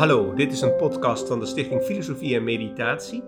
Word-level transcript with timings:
Hallo, 0.00 0.34
dit 0.34 0.52
is 0.52 0.60
een 0.60 0.76
podcast 0.76 1.28
van 1.28 1.40
de 1.40 1.46
Stichting 1.46 1.82
Filosofie 1.82 2.34
en 2.34 2.44
Meditatie. 2.44 3.22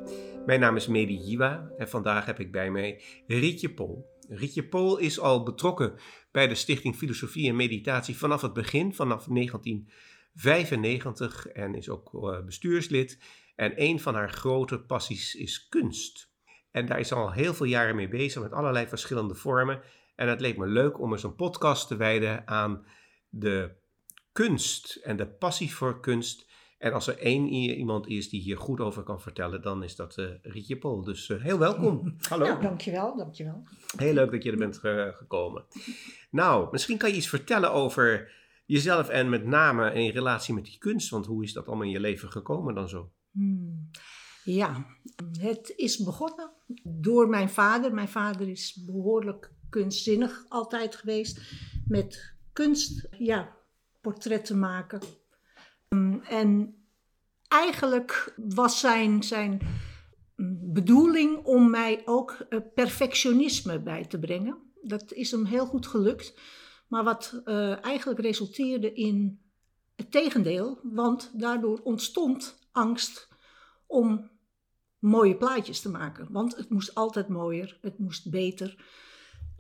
Mijn 0.47 0.61
naam 0.61 0.77
is 0.77 0.87
Medi 0.87 1.17
Jiwa 1.17 1.71
en 1.79 1.89
vandaag 1.89 2.27
heb 2.27 2.41
ik 2.41 2.53
bij 2.53 2.71
mij 2.71 3.03
Rietje 3.27 3.75
Pol. 3.75 4.11
Rietje 4.29 4.69
Pol 4.69 4.99
is 4.99 5.21
al 5.21 5.43
betrokken 5.43 5.95
bij 6.31 6.49
de 6.49 6.55
Stichting 6.55 6.97
Filosofie 6.97 7.49
en 7.49 7.57
Meditatie 7.57 8.17
vanaf 8.17 8.43
het 8.43 8.53
begin, 8.53 8.95
vanaf 8.95 9.25
1995 9.25 11.47
en 11.47 11.75
is 11.75 11.89
ook 11.89 12.15
eh, 12.15 12.45
bestuurslid. 12.45 13.19
En 13.57 13.73
een 13.77 14.01
van 14.01 14.15
haar 14.15 14.31
grote 14.31 14.81
passies 14.81 15.35
is 15.35 15.69
kunst. 15.69 16.31
En 16.71 16.87
daar 16.87 16.99
is 16.99 17.09
ze 17.09 17.15
al 17.15 17.33
heel 17.33 17.55
veel 17.55 17.67
jaren 17.67 17.97
mee 17.97 18.09
bezig 18.09 18.43
met 18.43 18.53
allerlei 18.53 18.87
verschillende 18.87 19.35
vormen. 19.35 19.83
En 20.15 20.29
het 20.29 20.41
leek 20.41 20.57
me 20.57 20.67
leuk 20.67 21.01
om 21.01 21.13
eens 21.13 21.23
een 21.23 21.35
podcast 21.35 21.89
te 21.89 21.97
wijden 21.97 22.49
aan 22.49 22.87
de 23.29 23.81
kunst 24.33 24.97
en 24.97 25.17
de 25.17 25.27
passie 25.27 25.75
voor 25.75 26.01
kunst. 26.01 26.51
En 26.83 26.93
als 26.93 27.07
er 27.07 27.19
één 27.19 27.49
iemand 27.49 28.07
is 28.07 28.29
die 28.29 28.41
hier 28.41 28.57
goed 28.57 28.81
over 28.81 29.03
kan 29.03 29.21
vertellen, 29.21 29.63
dan 29.63 29.83
is 29.83 29.97
dat 29.97 30.17
uh, 30.19 30.31
Rietje 30.43 30.77
Pol. 30.79 31.05
Dus 31.05 31.29
uh, 31.29 31.43
heel 31.43 31.59
welkom. 31.59 32.15
Hallo. 32.29 32.45
Ja, 32.45 32.61
dankjewel, 32.61 33.17
dankjewel. 33.17 33.63
Heel 33.97 34.13
leuk 34.13 34.31
dat 34.31 34.43
je 34.43 34.51
er 34.51 34.57
bent 34.57 34.81
uh, 34.83 35.09
gekomen. 35.09 35.65
Nou, 36.31 36.69
misschien 36.71 36.99
kan 36.99 37.11
je 37.11 37.17
iets 37.17 37.29
vertellen 37.29 37.73
over 37.73 38.33
jezelf 38.67 39.09
en 39.09 39.29
met 39.29 39.45
name 39.47 39.93
in 39.93 40.11
relatie 40.11 40.55
met 40.55 40.65
die 40.65 40.79
kunst. 40.79 41.11
Want 41.11 41.27
hoe 41.27 41.43
is 41.43 41.53
dat 41.53 41.67
allemaal 41.67 41.85
in 41.87 41.91
je 41.91 42.01
leven 42.01 42.31
gekomen 42.31 42.75
dan 42.75 42.89
zo? 42.89 43.11
Hmm. 43.31 43.91
Ja, 44.45 44.87
het 45.41 45.73
is 45.77 46.03
begonnen 46.03 46.51
door 46.83 47.29
mijn 47.29 47.51
vader. 47.51 47.95
Mijn 47.95 48.09
vader 48.09 48.49
is 48.49 48.85
behoorlijk 48.87 49.53
kunstzinnig 49.71 50.45
altijd 50.49 50.97
geweest. 50.97 51.41
Met 51.87 52.35
kunst, 52.53 53.09
ja, 53.19 53.57
portretten 54.01 54.59
maken. 54.59 55.01
Um, 55.93 56.23
en 56.23 56.75
eigenlijk 57.49 58.35
was 58.37 58.81
zijn, 58.81 59.23
zijn 59.23 59.61
bedoeling 60.73 61.45
om 61.45 61.71
mij 61.71 62.03
ook 62.05 62.47
uh, 62.49 62.61
perfectionisme 62.75 63.81
bij 63.83 64.05
te 64.05 64.19
brengen. 64.19 64.59
Dat 64.83 65.13
is 65.13 65.31
hem 65.31 65.45
heel 65.45 65.67
goed 65.67 65.87
gelukt. 65.87 66.35
Maar 66.89 67.05
wat 67.05 67.43
uh, 67.45 67.85
eigenlijk 67.85 68.21
resulteerde 68.21 68.93
in 68.93 69.41
het 69.97 70.11
tegendeel, 70.11 70.79
want 70.83 71.31
daardoor 71.35 71.81
ontstond 71.83 72.59
angst 72.73 73.29
om 73.87 74.31
mooie 74.99 75.37
plaatjes 75.37 75.81
te 75.81 75.91
maken. 75.91 76.29
Want 76.31 76.57
het 76.57 76.71
moest 76.71 76.95
altijd 76.95 77.29
mooier, 77.29 77.79
het 77.81 77.99
moest 77.99 78.31
beter. 78.31 78.85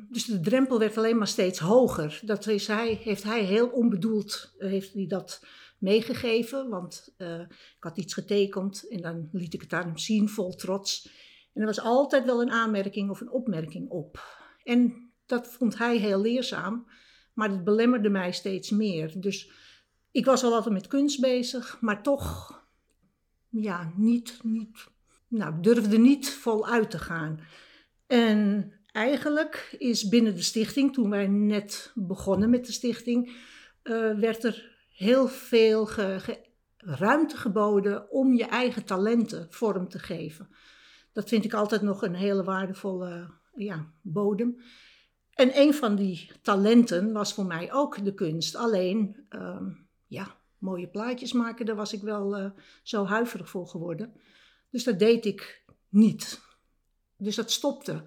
Dus 0.08 0.24
de 0.24 0.40
drempel 0.40 0.78
werd 0.78 0.98
alleen 0.98 1.18
maar 1.18 1.28
steeds 1.28 1.58
hoger. 1.58 2.20
Dat 2.24 2.46
is 2.46 2.66
hij, 2.66 3.00
heeft 3.02 3.22
hij 3.22 3.42
heel 3.42 3.68
onbedoeld 3.68 4.54
heeft 4.58 4.92
hij 4.92 5.06
dat 5.06 5.44
meegegeven. 5.82 6.68
Want 6.68 7.14
uh, 7.18 7.40
ik 7.50 7.76
had 7.80 7.98
iets 7.98 8.14
getekend 8.14 8.88
en 8.88 9.00
dan 9.00 9.28
liet 9.32 9.54
ik 9.54 9.60
het 9.60 9.72
aan 9.72 9.86
hem 9.86 9.98
zien, 9.98 10.28
vol 10.28 10.54
trots. 10.54 11.10
En 11.54 11.60
er 11.60 11.66
was 11.66 11.80
altijd 11.80 12.24
wel 12.24 12.42
een 12.42 12.50
aanmerking 12.50 13.10
of 13.10 13.20
een 13.20 13.30
opmerking 13.30 13.88
op. 13.88 14.24
En 14.64 15.10
dat 15.26 15.48
vond 15.48 15.78
hij 15.78 15.96
heel 15.96 16.20
leerzaam, 16.20 16.86
maar 17.34 17.50
het 17.50 17.64
belemmerde 17.64 18.10
mij 18.10 18.32
steeds 18.32 18.70
meer. 18.70 19.20
Dus 19.20 19.50
ik 20.10 20.24
was 20.24 20.44
al 20.44 20.54
altijd 20.54 20.74
met 20.74 20.86
kunst 20.86 21.20
bezig, 21.20 21.80
maar 21.80 22.02
toch 22.02 22.60
ja, 23.48 23.92
niet, 23.96 24.38
niet, 24.42 24.88
nou, 25.28 25.60
durfde 25.60 25.98
niet 25.98 26.30
voluit 26.30 26.90
te 26.90 26.98
gaan. 26.98 27.40
En 28.06 28.72
eigenlijk 28.86 29.76
is 29.78 30.08
binnen 30.08 30.34
de 30.34 30.42
stichting, 30.42 30.92
toen 30.92 31.10
wij 31.10 31.26
net 31.26 31.92
begonnen 31.94 32.50
met 32.50 32.66
de 32.66 32.72
stichting, 32.72 33.26
uh, 33.82 34.18
werd 34.18 34.44
er 34.44 34.71
heel 35.02 35.28
veel 35.28 35.88
ruimte 36.76 37.36
geboden 37.36 38.10
om 38.10 38.34
je 38.34 38.44
eigen 38.44 38.84
talenten 38.84 39.46
vorm 39.50 39.88
te 39.88 39.98
geven. 39.98 40.48
Dat 41.12 41.28
vind 41.28 41.44
ik 41.44 41.54
altijd 41.54 41.82
nog 41.82 42.02
een 42.02 42.14
hele 42.14 42.44
waardevolle 42.44 43.30
ja, 43.54 43.92
bodem. 44.02 44.60
En 45.32 45.58
een 45.60 45.74
van 45.74 45.96
die 45.96 46.30
talenten 46.42 47.12
was 47.12 47.34
voor 47.34 47.46
mij 47.46 47.72
ook 47.72 48.04
de 48.04 48.14
kunst. 48.14 48.56
Alleen, 48.56 49.26
uh, 49.30 49.66
ja, 50.06 50.36
mooie 50.58 50.88
plaatjes 50.88 51.32
maken, 51.32 51.66
daar 51.66 51.76
was 51.76 51.92
ik 51.92 52.02
wel 52.02 52.38
uh, 52.38 52.50
zo 52.82 53.04
huiverig 53.06 53.48
voor 53.48 53.66
geworden. 53.66 54.12
Dus 54.70 54.84
dat 54.84 54.98
deed 54.98 55.24
ik 55.24 55.64
niet. 55.88 56.40
Dus 57.16 57.36
dat 57.36 57.50
stopte. 57.50 58.02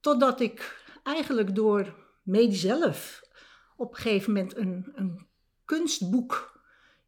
Totdat 0.00 0.40
ik 0.40 0.84
eigenlijk 1.02 1.54
door 1.54 1.94
Medi 2.22 2.56
zelf 2.56 3.22
op 3.76 3.90
een 3.90 4.00
gegeven 4.00 4.32
moment 4.32 4.56
een, 4.56 4.92
een 4.94 5.28
kunstboek 5.70 6.60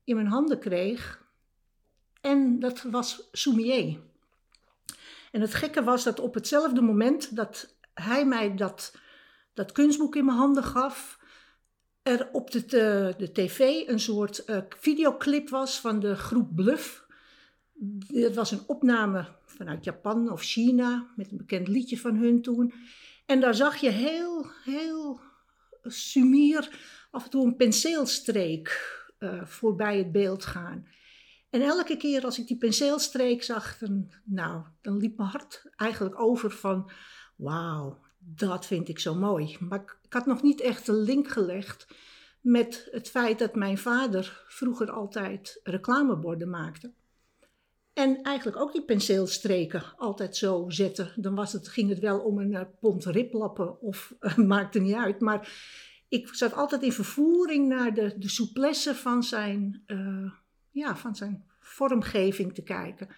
in 0.04 0.14
mijn 0.14 0.26
handen 0.26 0.58
kreeg. 0.58 1.24
En 2.20 2.58
dat 2.58 2.82
was 2.82 3.28
Soumier. 3.32 3.98
En 5.30 5.40
het 5.40 5.54
gekke 5.54 5.82
was 5.82 6.04
dat 6.04 6.20
op 6.20 6.34
hetzelfde 6.34 6.80
moment 6.80 7.36
dat 7.36 7.76
hij 7.94 8.26
mij 8.26 8.56
dat, 8.56 8.94
dat 9.54 9.72
kunstboek 9.72 10.16
in 10.16 10.24
mijn 10.24 10.36
handen 10.36 10.64
gaf, 10.64 11.18
er 12.02 12.28
op 12.32 12.50
de, 12.50 12.66
de, 13.18 13.32
tv 13.32 13.88
een 13.88 14.00
soort 14.00 14.42
uh, 14.46 14.58
videoclip 14.68 15.48
was 15.48 15.80
van 15.80 16.00
de 16.00 16.16
groep 16.16 16.56
Bluff. 16.56 17.06
Het 18.06 18.34
was 18.34 18.50
een 18.50 18.62
opname 18.66 19.28
vanuit 19.44 19.84
Japan 19.84 20.32
of 20.32 20.42
China 20.42 21.06
met 21.16 21.30
een 21.30 21.36
bekend 21.36 21.68
liedje 21.68 21.98
van 21.98 22.16
hun 22.16 22.42
toen. 22.42 22.72
En 23.26 23.40
daar 23.40 23.54
zag 23.54 23.76
je 23.76 23.90
heel, 23.90 24.46
heel 24.64 25.20
sumier 25.82 26.90
af 27.12 27.24
en 27.24 27.30
toe 27.30 27.46
een 27.46 27.56
penseelstreek 27.56 28.68
uh, 29.18 29.44
voorbij 29.44 29.98
het 29.98 30.12
beeld 30.12 30.44
gaan. 30.44 30.86
En 31.50 31.62
elke 31.62 31.96
keer 31.96 32.24
als 32.24 32.38
ik 32.38 32.46
die 32.46 32.56
penseelstreek 32.56 33.42
zag, 33.42 33.78
dan, 33.78 34.12
nou, 34.24 34.62
dan 34.80 34.96
liep 34.96 35.16
mijn 35.16 35.28
hart 35.28 35.64
eigenlijk 35.76 36.20
over 36.20 36.50
van 36.50 36.90
wauw, 37.36 37.98
dat 38.18 38.66
vind 38.66 38.88
ik 38.88 38.98
zo 38.98 39.14
mooi. 39.14 39.56
Maar 39.60 39.80
ik, 39.80 39.96
had 40.08 40.26
nog 40.26 40.42
niet 40.42 40.60
echt 40.60 40.86
de 40.86 40.92
link 40.92 41.28
gelegd 41.28 41.86
met 42.40 42.88
het 42.90 43.10
feit 43.10 43.38
dat 43.38 43.54
mijn 43.54 43.78
vader 43.78 44.44
vroeger 44.46 44.90
altijd 44.90 45.60
reclameborden 45.62 46.50
maakte. 46.50 46.92
En 47.92 48.22
eigenlijk 48.22 48.56
ook 48.56 48.72
die 48.72 48.84
penseelstreken 48.84 49.82
altijd 49.96 50.36
zo 50.36 50.64
zette. 50.68 51.12
Dan 51.16 51.34
was 51.34 51.52
het, 51.52 51.68
ging 51.68 51.88
het 51.88 51.98
wel 51.98 52.20
om 52.20 52.38
een 52.38 52.52
uh, 52.52 52.60
pond 52.80 53.04
riplappen 53.04 53.80
of 53.80 54.14
maakte 54.36 54.78
niet 54.78 54.94
uit. 54.94 55.20
Maar 55.20 55.48
ik 56.12 56.34
zat 56.34 56.54
altijd 56.54 56.82
in 56.82 56.92
vervoering 56.92 57.68
naar 57.68 57.94
de, 57.94 58.14
de 58.18 58.28
souplesse 58.28 58.94
van 58.94 59.22
zijn, 59.22 59.82
uh, 59.86 60.32
ja, 60.70 60.96
van 60.96 61.14
zijn 61.14 61.44
vormgeving 61.60 62.54
te 62.54 62.62
kijken. 62.62 63.08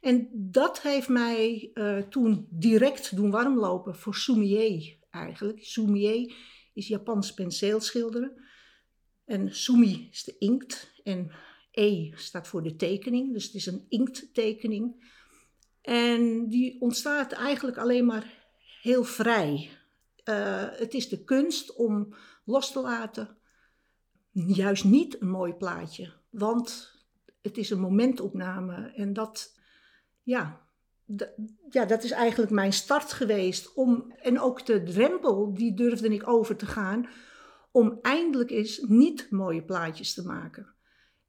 En 0.00 0.28
dat 0.32 0.82
heeft 0.82 1.08
mij 1.08 1.70
uh, 1.74 1.98
toen 1.98 2.46
direct 2.50 3.16
doen 3.16 3.30
warmlopen 3.30 3.96
voor 3.96 4.14
Soumier 4.14 4.96
eigenlijk. 5.10 5.64
Soumier 5.64 6.34
is 6.72 6.88
Japans 6.88 7.34
penseelschilderen. 7.34 8.44
En 9.24 9.54
Sumi 9.54 10.08
is 10.10 10.24
de 10.24 10.38
inkt 10.38 11.00
en 11.04 11.32
E 11.70 12.10
staat 12.14 12.48
voor 12.48 12.62
de 12.62 12.76
tekening. 12.76 13.32
Dus 13.32 13.44
het 13.44 13.54
is 13.54 13.66
een 13.66 13.86
inkttekening. 13.88 15.12
En 15.82 16.48
die 16.48 16.80
ontstaat 16.80 17.32
eigenlijk 17.32 17.76
alleen 17.76 18.06
maar 18.06 18.52
heel 18.82 19.04
vrij. 19.04 19.70
Uh, 20.24 20.64
het 20.70 20.94
is 20.94 21.08
de 21.08 21.24
kunst 21.24 21.74
om 21.74 22.14
los 22.44 22.72
te 22.72 22.80
laten. 22.80 23.36
Juist 24.30 24.84
niet 24.84 25.20
een 25.20 25.30
mooi 25.30 25.52
plaatje, 25.52 26.12
want 26.30 26.92
het 27.42 27.56
is 27.56 27.70
een 27.70 27.80
momentopname 27.80 28.92
en 28.94 29.12
dat, 29.12 29.58
ja, 30.22 30.60
ja, 31.70 31.84
dat 31.84 32.04
is 32.04 32.10
eigenlijk 32.10 32.52
mijn 32.52 32.72
start 32.72 33.12
geweest. 33.12 33.74
Om, 33.74 34.12
en 34.22 34.40
ook 34.40 34.66
de 34.66 34.82
drempel, 34.82 35.54
die 35.54 35.74
durfde 35.74 36.08
ik 36.08 36.28
over 36.28 36.56
te 36.56 36.66
gaan, 36.66 37.08
om 37.70 37.98
eindelijk 38.02 38.50
eens 38.50 38.80
niet 38.88 39.30
mooie 39.30 39.64
plaatjes 39.64 40.14
te 40.14 40.22
maken. 40.22 40.74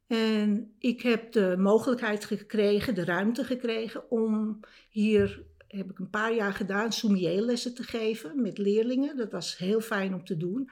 En 0.08 0.76
ik 0.78 1.02
heb 1.02 1.32
de 1.32 1.56
mogelijkheid 1.58 2.26
gekregen, 2.26 2.96
de 2.96 3.06
ruimte 3.06 3.44
gekregen 3.44 4.12
om 4.12 4.60
hier, 4.90 5.46
heb 5.72 5.90
ik 5.90 6.00
een 6.00 6.10
paar 6.10 6.34
jaar 6.34 6.54
gedaan, 6.54 6.92
sommelier 6.92 7.58
te 7.58 7.84
geven 7.84 8.42
met 8.42 8.58
leerlingen. 8.58 9.18
Dat 9.18 9.32
was 9.32 9.58
heel 9.58 9.82
fijn 9.82 10.14
om 10.14 10.26
te 10.26 10.38
doen. 10.38 10.70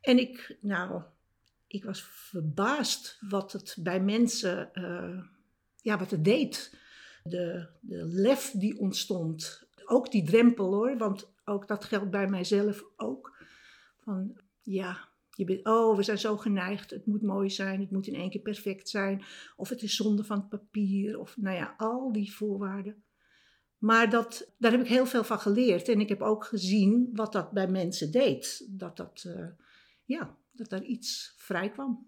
En 0.00 0.18
ik, 0.18 0.58
nou, 0.60 1.02
ik 1.66 1.84
was 1.84 2.02
verbaasd 2.02 3.18
wat 3.28 3.52
het 3.52 3.76
bij 3.80 4.00
mensen, 4.00 4.70
uh, 4.74 5.24
ja, 5.76 5.98
wat 5.98 6.10
het 6.10 6.24
deed 6.24 6.80
de, 7.22 7.68
de 7.80 8.04
lef 8.04 8.50
die 8.50 8.78
ontstond. 8.78 9.68
Ook 9.84 10.10
die 10.10 10.24
drempel 10.24 10.74
hoor, 10.74 10.98
want 10.98 11.32
ook 11.44 11.68
dat 11.68 11.84
geldt 11.84 12.10
bij 12.10 12.28
mijzelf 12.28 12.84
ook. 12.96 13.36
Van 14.00 14.40
ja, 14.62 15.08
je 15.30 15.44
bent, 15.44 15.66
oh, 15.66 15.96
we 15.96 16.02
zijn 16.02 16.18
zo 16.18 16.36
geneigd, 16.36 16.90
het 16.90 17.06
moet 17.06 17.22
mooi 17.22 17.50
zijn, 17.50 17.80
het 17.80 17.90
moet 17.90 18.06
in 18.06 18.14
één 18.14 18.30
keer 18.30 18.40
perfect 18.40 18.88
zijn. 18.88 19.24
Of 19.56 19.68
het 19.68 19.82
is 19.82 19.96
zonde 19.96 20.24
van 20.24 20.36
het 20.36 20.48
papier, 20.48 21.18
of 21.18 21.36
nou 21.36 21.56
ja, 21.56 21.74
al 21.76 22.12
die 22.12 22.34
voorwaarden. 22.34 23.02
Maar 23.82 24.10
dat, 24.10 24.52
daar 24.58 24.70
heb 24.70 24.80
ik 24.80 24.86
heel 24.86 25.06
veel 25.06 25.24
van 25.24 25.38
geleerd. 25.40 25.88
En 25.88 26.00
ik 26.00 26.08
heb 26.08 26.20
ook 26.22 26.44
gezien 26.44 27.10
wat 27.12 27.32
dat 27.32 27.50
bij 27.50 27.68
mensen 27.68 28.10
deed. 28.10 28.66
Dat, 28.70 28.96
dat, 28.96 29.24
uh, 29.26 29.46
ja, 30.04 30.36
dat 30.52 30.68
daar 30.68 30.82
iets 30.82 31.34
vrij 31.36 31.70
kwam. 31.70 32.06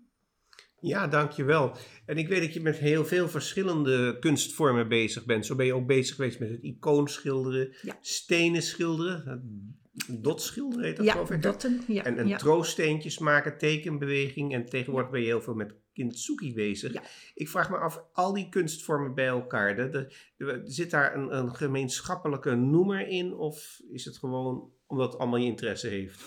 Ja, 0.81 1.07
dankjewel. 1.07 1.77
En 2.07 2.17
ik 2.17 2.29
weet 2.29 2.41
dat 2.41 2.55
je 2.55 2.61
met 2.61 2.77
heel 2.77 3.05
veel 3.05 3.29
verschillende 3.29 4.19
kunstvormen 4.19 4.89
bezig 4.89 5.25
bent. 5.25 5.47
Zo 5.47 5.55
ben 5.55 5.67
je 5.67 5.75
ook 5.75 5.87
bezig 5.87 6.15
geweest 6.15 6.39
met 6.39 6.51
het 6.51 6.63
icoonschilderen, 6.63 7.75
Ja. 7.83 7.99
stenen 8.01 8.63
schilderen, 8.63 9.81
het 10.07 10.25
dotschilderen 10.25 10.85
heet 10.85 10.97
dat 10.97 11.11
geloof 11.11 11.29
Ja, 11.29 11.35
ik. 11.35 11.43
dotten. 11.43 11.81
Ja, 11.87 12.05
En, 12.05 12.19
en 12.19 12.29
ja. 12.29 12.37
trooststeentjes 12.37 13.19
maken, 13.19 13.59
tekenbeweging. 13.59 14.53
En 14.55 14.65
tegenwoordig 14.67 15.11
ben 15.11 15.21
je 15.21 15.27
heel 15.27 15.43
veel 15.43 15.55
met 15.55 15.75
kintsugi 15.93 16.55
bezig. 16.55 16.93
Ja. 16.93 17.03
Ik 17.35 17.49
vraag 17.49 17.71
me 17.71 17.77
af, 17.77 18.05
al 18.13 18.33
die 18.33 18.49
kunstvormen 18.49 19.15
bij 19.15 19.27
elkaar, 19.27 19.77
de, 19.77 19.89
de- 19.91 20.09
de- 20.37 20.63
zit 20.65 20.91
daar 20.91 21.15
een, 21.17 21.37
een 21.37 21.55
gemeenschappelijke 21.55 22.55
noemer 22.55 23.09
in? 23.09 23.35
Of 23.35 23.81
is 23.91 24.05
het 24.05 24.19
gewoon 24.19 24.73
omdat 24.87 25.13
het 25.13 25.21
allemaal 25.21 25.39
je 25.39 25.47
interesse 25.47 25.89
heeft? 25.89 26.23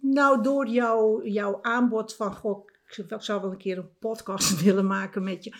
Nou, 0.00 0.42
door 0.42 0.68
jouw, 0.68 1.24
jouw 1.26 1.62
aanbod 1.62 2.14
van, 2.16 2.34
goh, 2.34 2.66
ik 2.96 3.04
zou 3.18 3.40
wel 3.40 3.50
een 3.50 3.56
keer 3.58 3.78
een 3.78 3.98
podcast 3.98 4.60
willen 4.64 4.86
maken 4.86 5.22
met 5.22 5.44
je, 5.44 5.54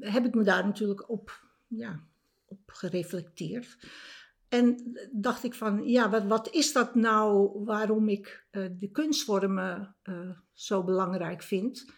heb 0.00 0.24
ik 0.24 0.34
me 0.34 0.42
daar 0.42 0.64
natuurlijk 0.64 1.10
op, 1.10 1.40
ja, 1.66 2.02
op 2.44 2.58
gereflecteerd. 2.66 3.76
En 4.52 4.96
dacht 5.12 5.44
ik 5.44 5.54
van, 5.54 5.88
ja, 5.88 6.10
wat, 6.10 6.24
wat 6.24 6.50
is 6.50 6.72
dat 6.72 6.94
nou 6.94 7.50
waarom 7.64 8.08
ik 8.08 8.46
eh, 8.50 8.66
de 8.78 8.90
kunstvormen 8.90 9.96
eh, 10.02 10.30
zo 10.52 10.84
belangrijk 10.84 11.42
vind? 11.42 11.92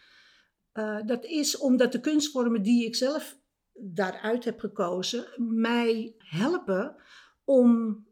Eh, 0.73 1.01
dat 1.07 1.25
is 1.25 1.59
omdat 1.59 1.93
de 1.93 2.01
kunstvormen 2.01 2.63
die 2.63 2.87
ik 2.87 2.97
zelf 2.97 3.39
daaruit 3.73 4.45
heb 4.45 4.61
gekozen, 4.61 5.27
mij 5.39 6.15
helpen 6.19 6.97
om 7.45 8.03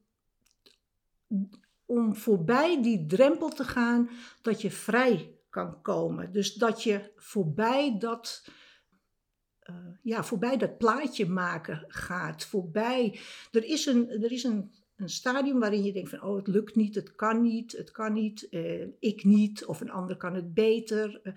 om 1.86 2.16
voorbij 2.16 2.82
die 2.82 3.06
drempel 3.06 3.48
te 3.48 3.64
gaan 3.64 4.10
dat 4.42 4.62
je 4.62 4.70
vrij 4.70 5.38
kan 5.50 5.82
komen. 5.82 6.32
Dus 6.32 6.54
dat 6.54 6.82
je 6.82 7.12
voorbij 7.16 7.96
dat, 7.98 8.44
ja, 10.02 10.24
voorbij 10.24 10.56
dat 10.56 10.78
plaatje 10.78 11.26
maken 11.26 11.84
gaat. 11.88 12.44
Voorbij. 12.44 13.19
Er 13.50 13.64
is 13.64 13.86
een, 13.86 14.10
er 14.10 14.32
is 14.32 14.44
een, 14.44 14.72
een 14.96 15.08
stadium 15.08 15.60
waarin 15.60 15.82
je 15.82 15.92
denkt 15.92 16.10
van 16.10 16.22
oh 16.22 16.36
het 16.36 16.46
lukt 16.46 16.74
niet, 16.76 16.94
het 16.94 17.14
kan 17.14 17.42
niet, 17.42 17.72
het 17.72 17.90
kan 17.90 18.12
niet, 18.12 18.48
eh, 18.48 18.86
ik 18.98 19.24
niet 19.24 19.64
of 19.64 19.80
een 19.80 19.90
ander 19.90 20.16
kan 20.16 20.34
het 20.34 20.54
beter. 20.54 21.20
Eh, 21.22 21.32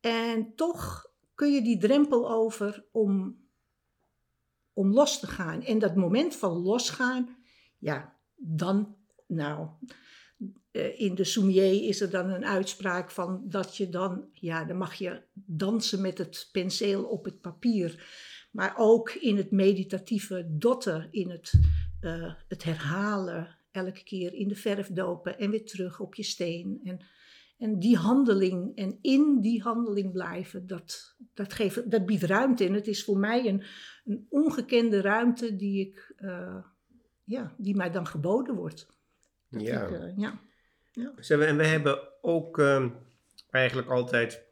En 0.00 0.54
toch 0.54 1.10
kun 1.34 1.52
je 1.52 1.62
die 1.62 1.78
drempel 1.78 2.30
over 2.30 2.84
om, 2.90 3.40
om 4.72 4.92
los 4.92 5.20
te 5.20 5.26
gaan. 5.26 5.62
En 5.62 5.78
dat 5.78 5.96
moment 5.96 6.36
van 6.36 6.52
losgaan, 6.52 7.36
ja, 7.78 8.16
dan, 8.36 8.96
nou, 9.26 9.68
eh, 9.86 9.96
in 10.96 11.14
de 11.14 11.24
Soumier 11.24 11.88
is 11.88 12.00
er 12.00 12.10
dan 12.10 12.30
een 12.30 12.44
uitspraak 12.44 13.10
van 13.10 13.42
dat 13.44 13.76
je 13.76 13.88
dan, 13.88 14.28
ja, 14.32 14.64
dan 14.64 14.76
mag 14.76 14.94
je 14.94 15.22
dansen 15.34 16.00
met 16.00 16.18
het 16.18 16.48
penseel 16.52 17.04
op 17.04 17.24
het 17.24 17.40
papier. 17.40 18.04
Maar 18.50 18.74
ook 18.76 19.10
in 19.10 19.36
het 19.36 19.50
meditatieve 19.50 20.46
dotten, 20.50 21.08
in 21.10 21.30
het, 21.30 21.60
eh, 22.00 22.34
het 22.48 22.64
herhalen, 22.64 23.58
elke 23.70 24.02
keer 24.02 24.34
in 24.34 24.48
de 24.48 24.54
verf 24.54 24.88
dopen 24.88 25.38
en 25.38 25.50
weer 25.50 25.64
terug 25.64 26.00
op 26.00 26.14
je 26.14 26.22
steen. 26.22 26.80
En, 26.84 27.00
en 27.58 27.78
die 27.78 27.96
handeling 27.96 28.76
en 28.76 28.98
in 29.00 29.40
die 29.40 29.62
handeling 29.62 30.12
blijven, 30.12 30.66
dat, 30.66 31.16
dat, 31.34 31.52
geeft, 31.52 31.90
dat 31.90 32.06
biedt 32.06 32.22
ruimte. 32.22 32.64
En 32.64 32.74
het 32.74 32.86
is 32.86 33.04
voor 33.04 33.18
mij 33.18 33.48
een, 33.48 33.62
een 34.04 34.26
ongekende 34.28 35.00
ruimte 35.00 35.56
die, 35.56 35.80
ik, 35.80 36.14
eh, 36.16 36.64
ja, 37.24 37.54
die 37.58 37.76
mij 37.76 37.90
dan 37.90 38.06
geboden 38.06 38.54
wordt. 38.54 39.01
Dat 39.52 39.62
Ja. 39.62 39.82
ik, 39.86 39.90
eh, 40.00 40.16
ja. 40.16 40.40
Zeg, 41.18 41.40
en 41.40 41.56
we 41.56 41.66
hebben 41.66 41.98
ook 42.20 42.58
ehm, 42.58 42.88
eigenlijk 43.50 43.88
altijd 43.88 44.42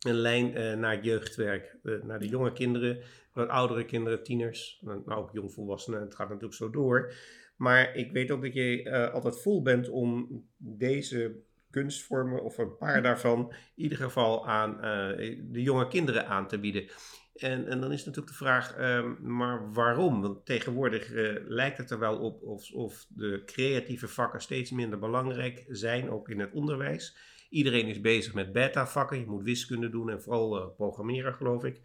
een 0.00 0.14
lijn 0.14 0.54
eh, 0.54 0.74
naar 0.74 0.94
het 0.94 1.04
jeugdwerk. 1.04 1.76
eh, 1.82 2.02
naar 2.02 2.18
de 2.18 2.28
jonge 2.28 2.52
kinderen, 2.52 2.98
wat 3.32 3.48
oudere 3.48 3.84
kinderen, 3.84 4.22
tieners, 4.22 4.82
maar 5.04 5.16
ook 5.16 5.30
jongvolwassenen. 5.32 6.00
Het 6.00 6.14
gaat 6.14 6.28
natuurlijk 6.28 6.54
zo 6.54 6.70
door. 6.70 7.12
Maar 7.56 7.94
ik 7.94 8.12
weet 8.12 8.30
ook 8.30 8.42
dat 8.42 8.54
je 8.54 8.82
eh, 8.82 9.12
altijd 9.14 9.40
vol 9.42 9.62
bent 9.62 9.88
om 9.88 10.28
deze 10.56 11.36
kunstvormen, 11.70 12.42
of 12.42 12.58
een 12.58 12.76
paar 12.76 13.02
daarvan, 13.02 13.52
in 13.74 13.82
ieder 13.82 13.98
geval 13.98 14.48
aan 14.48 14.74
eh, 14.80 15.38
de 15.42 15.62
jonge 15.62 15.88
kinderen 15.88 16.26
aan 16.26 16.48
te 16.48 16.58
bieden. 16.58 16.88
En, 17.36 17.66
en 17.66 17.80
dan 17.80 17.92
is 17.92 18.04
natuurlijk 18.04 18.32
de 18.32 18.44
vraag, 18.44 18.76
ehm, 18.76 19.14
maar 19.20 19.72
waarom? 19.72 20.22
Want 20.22 20.46
tegenwoordig 20.46 21.12
eh, 21.12 21.34
lijkt 21.48 21.78
het 21.78 21.90
er 21.90 21.98
wel 21.98 22.18
op 22.18 22.42
of, 22.72 23.06
de 23.08 23.42
creatieve 23.46 24.08
vakken 24.08 24.40
steeds 24.40 24.70
minder 24.70 24.98
belangrijk 24.98 25.64
zijn, 25.68 26.10
ook 26.10 26.28
in 26.28 26.40
het 26.40 26.52
onderwijs. 26.52 27.16
Iedereen 27.50 27.86
is 27.86 28.00
bezig 28.00 28.34
met 28.34 28.52
beta-vakken. 28.52 29.18
Je 29.18 29.26
moet 29.26 29.44
wiskunde 29.44 29.88
doen 29.88 30.10
en 30.10 30.22
vooral 30.22 30.56
eh, 30.56 30.66
programmeren, 30.76 31.34
geloof 31.34 31.64
ik. 31.64 31.80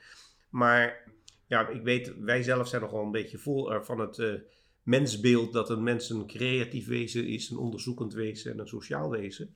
Maar 0.50 1.12
ja, 1.48 1.68
ik 1.68 1.82
weet, 1.82 2.14
wij 2.20 2.44
zelf 2.44 2.68
zijn 2.68 2.82
nogal 2.82 3.04
een 3.04 3.12
beetje 3.12 3.38
vol 3.38 3.74
eh, 3.74 3.82
van 3.82 4.00
het 4.00 4.44
mensbeeld 4.84 5.54
dat 5.54 5.70
een 5.70 5.84
mens 5.84 6.10
een 6.10 6.28
creatief 6.28 6.88
wezen 6.88 7.28
is, 7.28 7.50
een 7.50 7.58
onderzoekend 7.58 8.14
wezen 8.14 8.52
en 8.52 8.60
een 8.60 8.68
sociaal 8.68 9.10
wezen. 9.10 9.56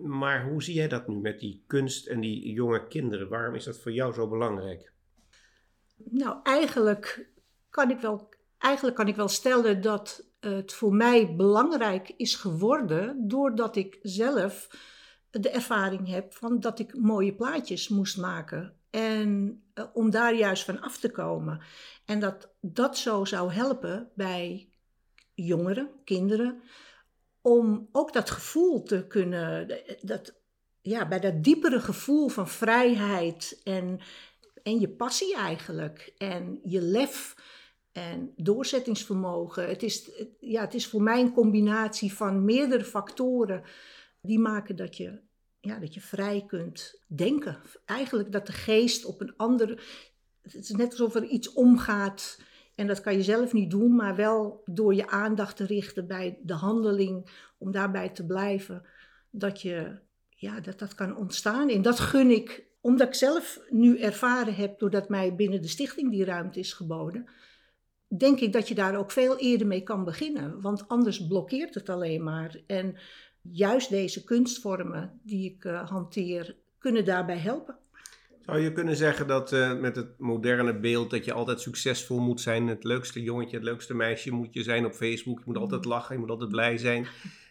Maar 0.00 0.44
hoe 0.48 0.62
zie 0.62 0.74
jij 0.74 0.88
dat 0.88 1.08
nu 1.08 1.16
met 1.16 1.40
die 1.40 1.62
kunst 1.66 2.06
en 2.06 2.20
die 2.20 2.52
jonge 2.52 2.86
kinderen? 2.86 3.28
Waarom 3.28 3.54
is 3.54 3.64
dat 3.64 3.78
voor 3.78 3.92
jou 3.92 4.12
zo 4.12 4.28
belangrijk? 4.28 4.92
Nou, 6.10 6.36
eigenlijk 6.42 7.30
kan 7.70 7.90
ik 7.90 8.00
wel, 8.00 8.28
eigenlijk 8.58 8.96
kan 8.96 9.08
ik 9.08 9.16
wel 9.16 9.28
stellen 9.28 9.80
dat 9.80 10.24
het 10.40 10.72
voor 10.72 10.94
mij 10.94 11.36
belangrijk 11.36 12.12
is 12.16 12.34
geworden 12.34 13.28
doordat 13.28 13.76
ik 13.76 13.98
zelf 14.02 14.68
de 15.30 15.50
ervaring 15.50 16.08
heb 16.08 16.34
van 16.34 16.60
dat 16.60 16.78
ik 16.78 16.96
mooie 16.96 17.34
plaatjes 17.34 17.88
moest 17.88 18.16
maken. 18.16 18.76
En 18.90 19.62
eh, 19.74 19.84
om 19.92 20.10
daar 20.10 20.34
juist 20.34 20.64
van 20.64 20.80
af 20.80 20.98
te 20.98 21.10
komen. 21.10 21.60
En 22.04 22.20
dat 22.20 22.48
dat 22.60 22.98
zo 22.98 23.24
zou 23.24 23.52
helpen 23.52 24.10
bij 24.14 24.68
jongeren, 25.34 25.90
kinderen, 26.04 26.62
om 27.40 27.88
ook 27.92 28.12
dat 28.12 28.30
gevoel 28.30 28.82
te 28.82 29.06
kunnen, 29.06 29.68
dat, 30.00 30.34
ja, 30.80 31.08
bij 31.08 31.20
dat 31.20 31.42
diepere 31.44 31.80
gevoel 31.80 32.28
van 32.28 32.48
vrijheid 32.48 33.60
en, 33.64 34.00
en 34.62 34.80
je 34.80 34.88
passie 34.88 35.36
eigenlijk. 35.36 36.12
En 36.18 36.60
je 36.64 36.80
lef 36.80 37.34
en 37.92 38.32
doorzettingsvermogen. 38.36 39.68
Het 39.68 39.82
is, 39.82 40.10
ja, 40.40 40.60
het 40.60 40.74
is 40.74 40.86
voor 40.86 41.02
mij 41.02 41.20
een 41.20 41.32
combinatie 41.32 42.12
van 42.12 42.44
meerdere 42.44 42.84
factoren 42.84 43.62
die 44.20 44.38
maken 44.38 44.76
dat 44.76 44.96
je, 44.96 45.20
ja, 45.60 45.78
dat 45.78 45.94
je 45.94 46.00
vrij 46.00 46.44
kunt 46.46 47.02
denken. 47.06 47.58
Eigenlijk 47.84 48.32
dat 48.32 48.46
de 48.46 48.52
geest 48.52 49.04
op 49.04 49.20
een 49.20 49.36
andere. 49.36 49.78
Het 50.42 50.54
is 50.54 50.70
net 50.70 50.90
alsof 50.90 51.14
er 51.14 51.24
iets 51.24 51.52
omgaat. 51.52 52.40
En 52.74 52.86
dat 52.86 53.00
kan 53.00 53.14
je 53.14 53.22
zelf 53.22 53.52
niet 53.52 53.70
doen, 53.70 53.94
maar 53.94 54.16
wel 54.16 54.62
door 54.64 54.94
je 54.94 55.08
aandacht 55.08 55.56
te 55.56 55.66
richten 55.66 56.06
bij 56.06 56.38
de 56.42 56.54
handeling, 56.54 57.30
om 57.58 57.70
daarbij 57.70 58.08
te 58.08 58.26
blijven, 58.26 58.86
dat 59.30 59.62
je, 59.62 59.98
ja, 60.28 60.60
dat, 60.60 60.78
dat 60.78 60.94
kan 60.94 61.16
ontstaan. 61.16 61.68
En 61.68 61.82
dat 61.82 62.00
gun 62.00 62.30
ik, 62.30 62.71
omdat 62.82 63.08
ik 63.08 63.14
zelf 63.14 63.60
nu 63.70 63.98
ervaren 63.98 64.54
heb, 64.54 64.78
doordat 64.78 65.08
mij 65.08 65.34
binnen 65.34 65.62
de 65.62 65.68
stichting 65.68 66.10
die 66.10 66.24
ruimte 66.24 66.58
is 66.58 66.72
geboden, 66.72 67.26
denk 68.16 68.40
ik 68.40 68.52
dat 68.52 68.68
je 68.68 68.74
daar 68.74 68.96
ook 68.96 69.10
veel 69.10 69.38
eerder 69.38 69.66
mee 69.66 69.82
kan 69.82 70.04
beginnen. 70.04 70.60
Want 70.60 70.88
anders 70.88 71.26
blokkeert 71.26 71.74
het 71.74 71.88
alleen 71.88 72.22
maar. 72.22 72.60
En 72.66 72.96
juist 73.42 73.90
deze 73.90 74.24
kunstvormen 74.24 75.20
die 75.22 75.54
ik 75.54 75.64
uh, 75.64 75.88
hanteer, 75.88 76.56
kunnen 76.78 77.04
daarbij 77.04 77.38
helpen. 77.38 77.78
Zou 78.46 78.58
je 78.58 78.72
kunnen 78.72 78.96
zeggen 78.96 79.26
dat 79.26 79.52
uh, 79.52 79.78
met 79.78 79.96
het 79.96 80.18
moderne 80.18 80.78
beeld 80.78 81.10
dat 81.10 81.24
je 81.24 81.32
altijd 81.32 81.60
succesvol 81.60 82.18
moet 82.20 82.40
zijn, 82.40 82.68
het 82.68 82.84
leukste 82.84 83.22
jongetje, 83.22 83.56
het 83.56 83.64
leukste 83.64 83.94
meisje 83.94 84.30
moet 84.30 84.54
je 84.54 84.62
zijn 84.62 84.84
op 84.84 84.92
Facebook, 84.92 85.38
je 85.38 85.44
moet 85.46 85.56
altijd 85.56 85.84
lachen, 85.84 86.14
je 86.14 86.20
moet 86.20 86.30
altijd 86.30 86.50
blij 86.50 86.78
zijn, 86.78 87.06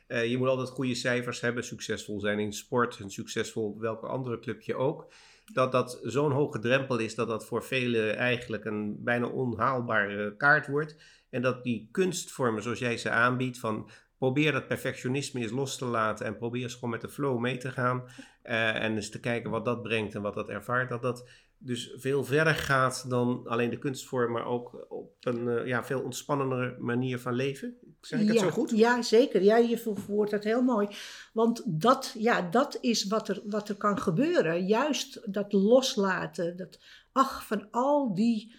uh, 0.08 0.26
je 0.32 0.38
moet 0.38 0.48
altijd 0.48 0.70
goede 0.70 0.96
cijfers 0.96 1.42
hebben, 1.42 1.64
succesvol 1.64 2.20
zijn 2.20 2.40
in 2.40 2.54
sport 2.54 3.00
en 3.00 3.10
succesvol 3.10 3.66
op 3.66 3.80
welke 3.80 4.08
andere 4.08 4.40
clubje 4.40 4.76
ook. 4.76 5.14
Dat 5.54 5.72
dat 5.72 6.00
zo'n 6.04 6.32
hoge 6.32 6.60
drempel 6.60 6.98
is 6.98 7.16
dat 7.16 7.28
dat 7.28 7.46
voor 7.46 7.64
velen 7.64 8.18
eigenlijk 8.18 8.66
een 8.66 9.04
bijna 9.04 9.28
onhaalbare 9.28 10.36
kaart 10.36 10.68
wordt. 10.68 10.96
En 11.30 11.42
dat 11.42 11.64
die 11.64 11.90
kunstvormen 11.92 12.64
zoals 12.64 12.80
jij 12.80 12.98
ze 12.98 13.10
aanbiedt, 13.10 13.60
van 13.60 13.90
probeer 14.22 14.51
dat 14.51 14.68
perfectionisme 14.68 15.42
eens 15.42 15.51
los 15.51 15.78
te 15.78 15.86
laten 15.86 16.25
en 16.25 16.38
probeer 16.38 16.63
eens 16.63 16.74
gewoon 16.74 16.90
met 16.90 17.01
de 17.01 17.10
flow 17.10 17.40
mee 17.40 17.58
te 17.58 17.72
gaan. 17.72 18.04
Uh, 18.44 18.84
en 18.84 18.96
eens 18.96 19.10
te 19.10 19.20
kijken 19.20 19.51
wat 19.51 19.66
dat 19.66 19.82
brengt 19.82 20.16
en 20.16 20.22
wat 20.22 20.34
dat 20.34 20.50
ervaart. 20.50 20.90
Dat 20.90 21.01
dat 21.01 21.30
dus 21.58 21.94
veel 21.96 22.24
verder 22.24 22.56
gaat 22.56 23.10
dan 23.10 23.48
alleen 23.48 23.70
de 23.70 23.78
kunstvorm, 23.78 24.32
maar 24.32 24.46
ook 24.46 24.86
op 24.90 25.13
een 25.20 25.48
uh, 25.48 25.66
ja, 25.68 25.84
veel 25.84 26.01
ontspannendere 26.01 26.75
manier 26.80 27.20
van 27.20 27.34
leven. 27.34 27.78
Zeg 28.01 28.20
ik 28.20 28.25
ja, 28.25 28.32
het 28.32 28.42
zo 28.42 28.50
goed? 28.50 28.70
Ja, 28.70 29.01
zeker. 29.01 29.42
Ja, 29.44 29.58
je 29.58 29.78
verwoordt 29.78 30.32
dat 30.32 30.44
heel 30.44 30.62
mooi. 30.62 30.88
Want 31.34 31.63
dat, 31.82 32.16
ja, 32.18 32.42
dat 32.42 32.78
is 32.82 33.08
wat 33.08 33.28
er, 33.28 33.42
wat 33.46 33.70
er 33.70 33.75
kan 33.75 34.00
gebeuren. 34.00 34.66
Juist 34.66 35.34
dat 35.34 35.54
loslaten. 35.54 36.58
Dat, 36.58 36.80
ach, 37.12 37.46
van 37.46 37.68
al 37.72 38.13
die, 38.16 38.56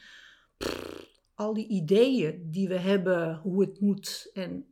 pff, 0.56 1.06
al 1.34 1.54
die 1.54 1.68
ideeën 1.68 2.48
die 2.50 2.68
we 2.68 2.78
hebben, 2.78 3.36
hoe 3.36 3.60
het 3.60 3.80
moet. 3.80 4.30
En 4.34 4.66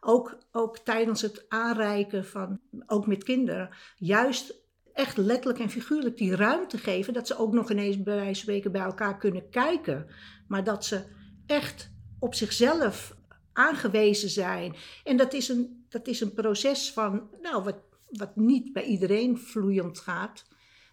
ook, 0.00 0.38
ook 0.52 0.78
tijdens 0.78 1.22
het 1.22 1.44
aanreiken 1.48 2.24
van, 2.24 2.60
ook 2.86 3.06
met 3.06 3.24
kinderen, 3.24 3.70
juist 3.96 4.54
echt 4.92 5.16
letterlijk 5.16 5.58
en 5.58 5.70
figuurlijk 5.70 6.16
die 6.16 6.36
ruimte 6.36 6.78
geven. 6.78 7.12
Dat 7.12 7.26
ze 7.26 7.38
ook 7.38 7.52
nog 7.52 7.70
ineens 7.70 8.02
bij 8.02 8.14
wijze 8.14 8.62
van 8.62 8.72
bij 8.72 8.82
elkaar 8.82 9.16
kunnen 9.16 9.48
kijken. 9.50 10.06
Maar 10.48 10.64
dat 10.64 10.84
ze 10.84 11.04
echt 11.46 11.90
op 12.18 12.34
zichzelf 12.34 13.16
aangewezen 13.52 14.28
zijn. 14.28 14.74
En 15.04 15.16
dat 15.16 15.32
is 15.32 15.48
een, 15.48 15.84
dat 15.88 16.06
is 16.06 16.20
een 16.20 16.34
proces 16.34 16.92
van, 16.92 17.28
nou, 17.42 17.62
wat, 17.62 17.76
wat 18.08 18.36
niet 18.36 18.72
bij 18.72 18.84
iedereen 18.84 19.38
vloeiend 19.38 19.98
gaat. 19.98 20.46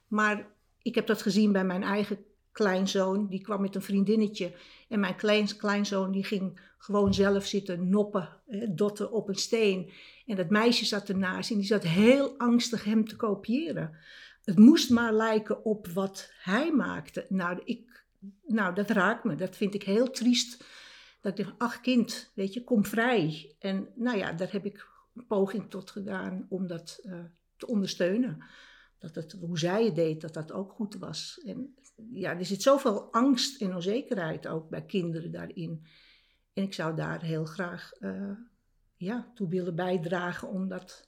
Maar 0.08 0.48
ik 0.82 0.96
heb 0.96 1.08
dat 1.08 1.22
gezien 1.22 1.52
bij 1.52 1.66
mijn 1.66 1.84
eigen 1.84 2.26
kleinzoon. 2.58 3.28
Die 3.28 3.42
kwam 3.42 3.62
met 3.62 3.76
een 3.76 3.82
vriendinnetje. 3.82 4.54
En 4.90 5.00
mijn 5.00 5.16
klein, 5.16 5.58
kleinzoon 5.58 6.12
die 6.12 6.24
ging 6.24 6.60
gewoon 6.78 7.14
zelf 7.14 7.46
zitten 7.46 7.90
noppen, 7.90 8.30
dotten 8.70 9.12
op 9.12 9.30
een 9.30 9.36
steen. 9.36 9.92
En 10.26 10.36
dat 10.36 10.50
meisje 10.50 10.86
zat 10.86 11.10
ernaast 11.10 11.52
en 11.52 11.58
die 11.58 11.66
zat 11.66 11.84
heel 11.84 12.38
angstig 12.38 12.84
hem 12.84 13.08
te 13.08 13.16
kopiëren. 13.16 13.98
Het 14.44 14.58
moest 14.58 14.90
maar 14.90 15.14
lijken 15.14 15.66
op 15.66 15.88
wat 15.88 16.32
hij 16.42 16.72
maakte. 16.72 17.26
Nou, 17.30 17.62
ik, 17.64 18.06
nou 18.46 18.76
dat 18.76 18.90
raakt 18.90 19.24
me. 19.24 19.36
Dat 19.36 19.56
vind 19.56 19.74
ik 19.74 19.84
heel 19.84 20.12
triest. 20.12 20.64
Dat 21.22 21.40
ik 21.40 21.46
dacht, 21.46 21.60
ach 21.60 21.82
kind, 21.82 22.32
weet 22.36 22.54
je, 22.54 22.64
kom 22.64 22.86
vrij. 22.86 23.56
En 23.60 23.88
nou 23.96 24.18
ja, 24.18 24.32
daar 24.32 24.52
heb 24.52 24.66
ik 24.66 24.88
een 25.16 25.26
poging 25.26 25.70
tot 25.70 25.92
gedaan 25.92 26.46
om 26.50 26.68
dat 26.68 27.00
uh, 27.06 27.20
te 27.58 27.68
ondersteunen. 27.68 28.44
Dat 29.00 29.16
het, 29.16 29.36
hoe 29.39 29.60
zij 29.60 29.86
het 29.86 29.96
deed, 29.96 30.22
dat 30.22 30.34
dat 30.34 30.51
ook 30.51 30.72
goed 30.72 30.98
was. 30.98 31.42
En 31.46 31.75
ja, 32.12 32.38
er 32.38 32.46
zit 32.46 32.62
zoveel 32.62 33.12
angst 33.12 33.62
en 33.62 33.75
onzekerheid 33.75 34.48
ook 34.48 34.70
bij 34.70 34.86
kinderen 34.86 35.32
daarin. 35.32 35.86
En 36.54 36.63
ik 36.63 36.74
zou 36.74 36.96
daar 36.96 37.22
heel 37.22 37.46
graag 37.46 37.92
uh, 38.00 38.32
ja, 38.96 39.32
toe 39.36 39.50
willen 39.50 39.75
bijdragen 39.75 40.48
om 40.48 40.68
dat 40.68 41.08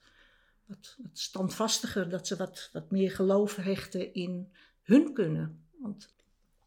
wat, 0.70 0.96
wat, 1.04 1.20
standvastiger, 1.20 2.10
dat 2.10 2.28
ze 2.28 2.36
wat, 2.36 2.70
wat 2.74 2.92
meer 2.92 3.12
geloof 3.12 3.56
hechten 3.56 4.14
in 4.14 4.52
hun 4.82 5.14
kunnen. 5.14 5.64
Want, 5.80 6.14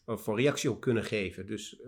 voor 0.06 0.40
reactie 0.40 0.72
op 0.72 0.82
kunnen 0.82 1.04
geven. 1.04 1.48
Dus 1.48 1.84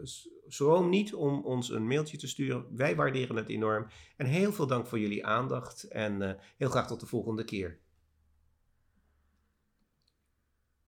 schroom 0.48 0.90
niet 0.90 1.14
om 1.14 1.42
ons 1.44 1.70
een 1.70 1.88
mailtje 1.88 2.18
te 2.18 2.28
sturen. 2.28 2.66
Wij 2.76 2.96
waarderen 2.96 3.36
het 3.36 3.50
enorm. 3.50 3.88
En 4.18 4.26
heel 4.26 4.52
veel 4.52 4.68
dank 4.68 4.88
voor 4.88 5.00
jullie 5.00 5.26
aandacht 5.26 5.84
en 5.84 6.22
uh, 6.22 6.32
heel 6.58 6.70
graag 6.70 6.88
tot 6.88 7.00
de 7.00 7.06
volgende 7.06 7.44
keer. 7.44 7.80